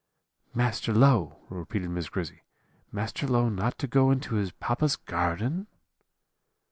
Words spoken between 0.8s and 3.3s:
Low!' repeated Miss Grizzy; 'Master